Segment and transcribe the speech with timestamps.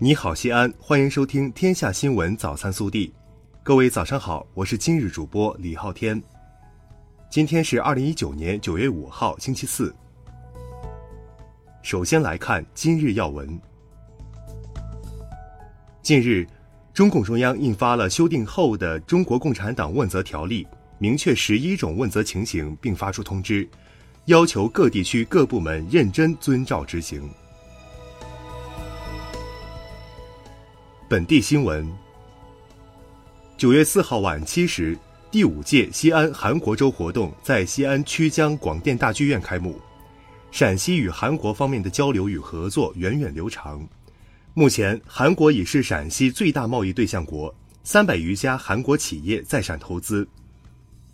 [0.00, 3.08] 你好，西安，欢迎收听《天下新闻早餐速递》。
[3.64, 6.22] 各位早上好，我是今日主播李昊天。
[7.28, 9.92] 今天是二零一九年九月五号，星期四。
[11.82, 13.60] 首先来看今日要闻。
[16.00, 16.46] 近日，
[16.94, 20.64] 中共中央印发了修订后的《中国共产党问责条例》，
[20.98, 23.68] 明确十一种问责情形，并发出通知，
[24.26, 27.28] 要求各地区各部门认真遵照执行。
[31.08, 31.90] 本地新闻：
[33.56, 34.94] 九月四号晚七时，
[35.30, 39.80] 第五届西安韩国周活动在西安曲江广电大剧院开幕。
[40.50, 43.82] 陕西与韩国方面的交流与合作源远流长。
[44.52, 50.28] 目前，韩国已是陕西最大贸易对象国，三百余家韩国企业在陕投资。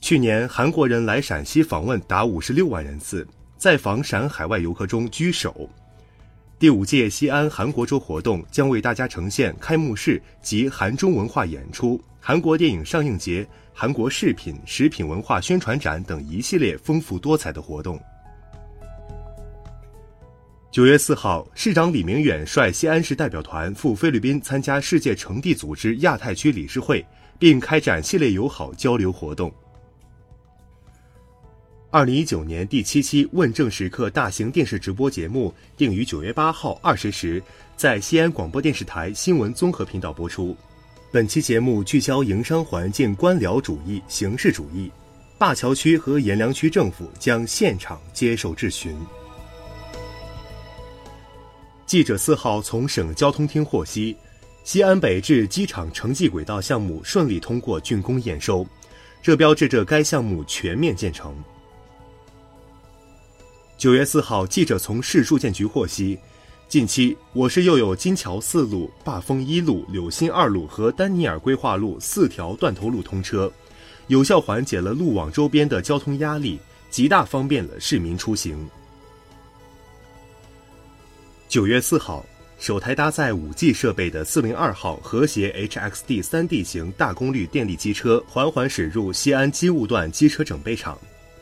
[0.00, 3.26] 去年，韩国人来陕西访问达五十六万人次，
[3.58, 5.68] 在访陕海外游客中居首。
[6.60, 17.98] 第五届西安韩国周活动将为大家呈现开幕式及韩中文化演出、韩国电影上映节、韩国饰品、食品文化宣传展等一系列丰富多彩的活动。
[20.70, 27.02] 九月四号，市长李明远率西安市代表团赴菲律宾参加世界城地组织亚太区理事会，
[27.38, 29.50] 并开展系列友好交流活动。
[31.92, 37.42] 二零一九年第七期《问政时刻》大型电视直播节目定于九月八号二十时
[37.76, 40.56] 在西安广播电视台新闻综合频道播出。
[41.10, 44.88] 本期节目聚焦营商环境官僚主义、形式主义，
[45.36, 48.96] 灞桥区和阎良区政府将现场接受质询。
[51.86, 54.16] 记者四号从省交通厅获悉，
[54.62, 58.64] 西安北至机场城际轨道项目顺利通过竣工验收，
[59.20, 61.34] 这标志着该项目全面建成。
[63.80, 66.18] 九月四号，记者从市住建局获悉，
[66.68, 73.50] 近期我市又有金桥四路、坝峰一路、柳新二路和丹尼尔规划路四条断头路通车，
[74.08, 76.60] 有效缓解了路网周边的交通压力，
[76.90, 78.68] 极大方便了市民出行。
[81.48, 82.22] 九月四号，
[82.58, 90.98] 首台搭载五 G 设备的四零二号和谐 HXD 三 D 型大功率电力机车缓缓驶入西安机务段机车整备厂。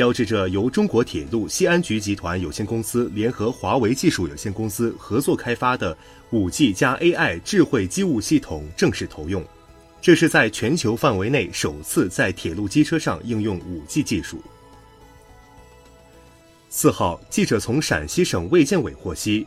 [0.00, 5.94] 标志着由中国铁路西安局集团有限公司联合华为技术有限公司合作开发的
[6.32, 9.44] 5G 加 AI 智慧机务系统正式投用，
[10.00, 14.42] 这是在全球范围内首次在铁路机车上应用 5G 技术。
[16.70, 19.46] 四号，记者从陕西省卫健委获悉，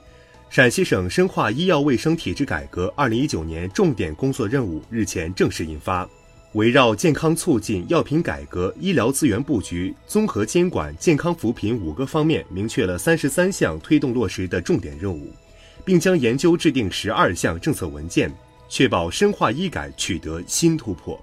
[0.52, 6.08] 陕西省深化医药卫生体制改革2019年重点工作任务日前正式印发。
[6.54, 15.32] 围绕健康促进、药品改革、医疗资源布局、综合监管、健康扶贫五个方面，明确了三十三项推动落实的重点任务，
[15.84, 18.32] 并将研究制定十二项政策文件，
[18.70, 21.20] 确保深化医改取得新突破。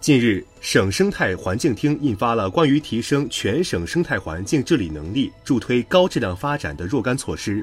[0.00, 7.62] 近日，省生态环境厅印发了关于提升全省生态环境治理能力、助推高质量发展的若干措施。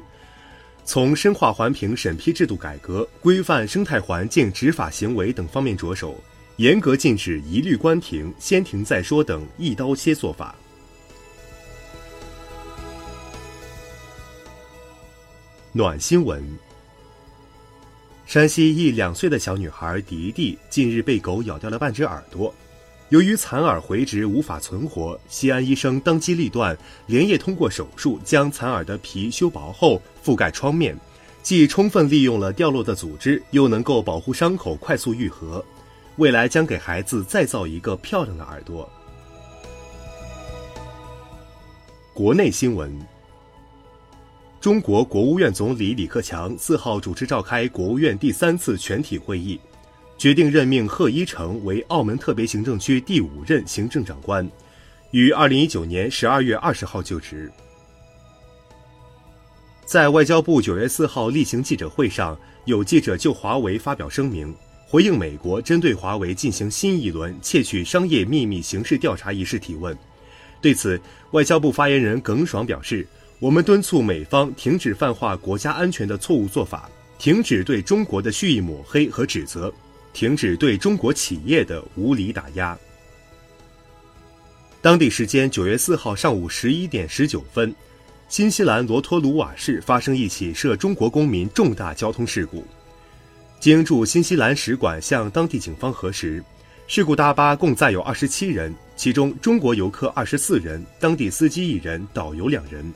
[0.87, 6.15] 从深化环评审批制度改革、规范生态环境执法行为等方面着手，
[6.55, 10.55] 严格禁止一律关停、先停再说等一刀切做法。
[15.73, 16.41] 暖新闻：
[18.25, 22.55] 山西一两岁的小女孩迪迪近日被狗咬掉了半只耳朵。
[23.09, 30.97] 由于残耳回植无法存活，西安医生当机立断，连夜通过手术将残耳的皮修薄后覆盖创面，
[31.41, 35.63] 既充分利用了掉落的组织，又能够保护伤口快速愈合。
[36.17, 38.89] 未来将给孩子再造一个漂亮的耳朵。
[42.13, 42.91] 国内新闻：
[44.59, 49.57] 中国国务院总理李克强四号主持召开国务院第三次全体会议。
[50.17, 54.49] 决定任命贺一诚为澳门特别行政区第五任行政长官，
[55.11, 57.51] 于二零一九年十二月二十号就职。
[59.85, 64.53] 在外交部九月四号例行记者会上，有记者就华为发表声明，
[64.87, 69.95] 回应美国针对华为进行新一轮窃取商业秘密刑事调查一事提问。
[70.59, 70.99] 对此，
[71.31, 73.07] 外交部发言人耿爽表示
[73.39, 79.71] ：“我们敦促美方停止泛化国家安全的错误做法，停止对中国的蓄意抹黑和指责。”
[80.13, 82.77] 停止对中国企业的无理打压。
[84.81, 87.75] 当地时间九月四号上午十一点十九分，
[88.29, 92.65] 新西兰罗托鲁瓦市发生一起涉中国公民重大交通事故。
[93.59, 96.43] 经驻新西兰使馆向当地警方核实，
[96.87, 102.93] 事故大巴共载有二十七人，其中中国游客二十四人，当地司机一人，导游两人。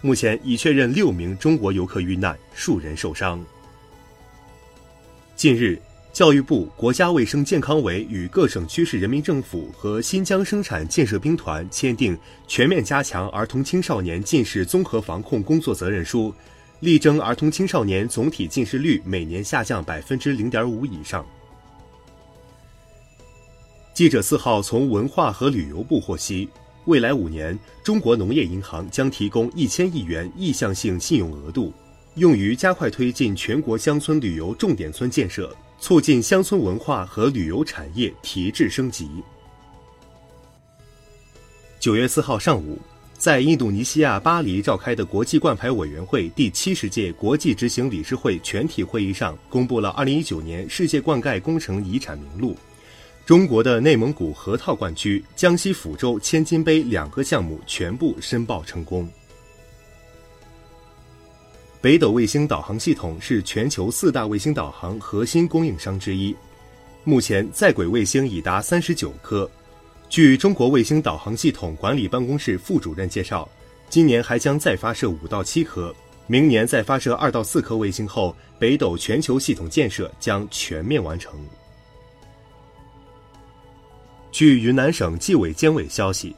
[0.00, 3.44] 目前已确认六名中国游客遇难，数人受伤。
[5.34, 5.78] 近日，
[6.16, 12.16] 教育部、国家卫生健康委与各省区市人民政府和新疆生产建设兵团签订
[12.48, 16.30] 《全面加强儿童青少年近视综合防控工作责任书》，
[16.80, 21.22] 力争儿童青少年总体近视率每年下降百分之零点五以上。
[23.92, 26.48] 记者四号从文化和旅游部获悉，
[26.86, 31.74] 未来五年，中国农业银行将提供一千亿元意向性信用额度，
[32.14, 35.54] 用于加快推进全国乡村旅游重点村建设。
[35.78, 39.08] 促进乡村文化和旅游产业提质升级。
[41.78, 42.78] 九月四号上午，
[43.16, 52.56] 在印度尼西亚巴黎召开的国际冠牌委员会第七十届国际执行理事会全体会议上，公布了二零一九年世界灌溉工程遗产名录。
[53.24, 59.08] 中国的内蒙古河套灌区、江西抚州千金杯两个项目全部申报成功。
[61.86, 66.34] 北斗卫星导航系统是全球四大卫星导航核心供应商之一，
[67.04, 69.48] 目前在轨卫星已达三十九颗。
[70.08, 73.48] 据中国卫星导航系统管理办公室副主任介绍，
[73.88, 75.94] 今年还将再发射五到七颗，
[76.26, 81.38] 明年再发射二到四颗卫星后，北斗全球系统建设将全面完成。
[84.32, 86.34] 据云南省纪委监委消息。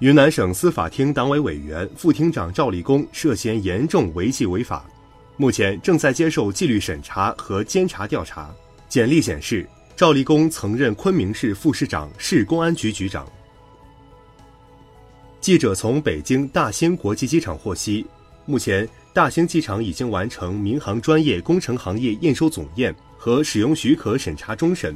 [0.00, 4.84] 云南省司法厅党委委员、副厅长赵立功涉嫌严重违纪违法，
[5.38, 8.54] 目前正在接受纪律审查和监察调查。
[8.90, 9.66] 简历显示，
[9.96, 13.26] 赵立功曾任昆明市副市长、市公安局局长。
[15.40, 18.04] 记者从北京大兴国际机场获悉，
[18.44, 24.94] 目前大兴机场已经完成民航专业工程行业验收总验和使用许可审查终审，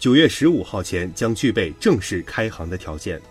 [0.00, 3.22] 九月十五号前将具备正式开航的条件。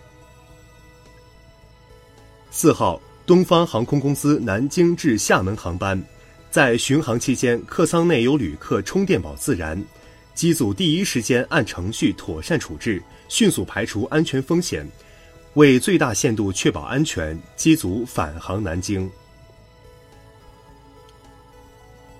[2.53, 5.99] 四号，东方航空公司南京至厦门航班，
[6.51, 9.81] 在巡航期间，客舱内有旅客充电宝自燃，
[10.35, 14.85] 机组第一时间按程序妥善处置，迅速排除安全风险，
[15.53, 19.09] 为最大限度确保安全，机组返航南京。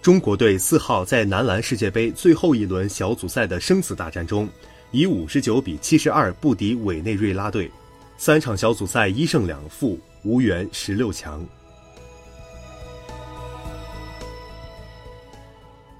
[0.01, 4.47] 中国队四号在男篮世界杯最后一轮小组赛的生死大战中，
[4.91, 7.69] 以五十九比七十二不敌委内瑞拉队，
[8.17, 9.99] 三场小组赛一胜两负。
[10.23, 11.43] 无缘十六强。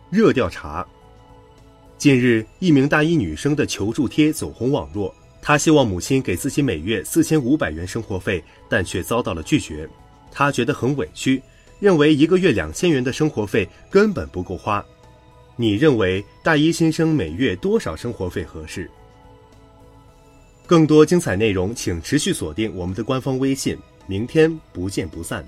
[0.10, 0.86] 热调查。
[1.98, 9.88] 近日，一名大一女生的求助贴走红网络，她希望母亲给自己每月四千五百元生活费，但却遭到了拒绝。
[10.32, 11.42] 她觉得很委屈，
[11.80, 14.84] 认为一个月两千元的生活费根本不够花。
[15.56, 18.90] 你认为大一新生每月多少生活费合适？
[20.66, 23.78] 更多精彩内容，请持续锁定我们的官方微信。
[24.08, 25.46] 明天不见不散。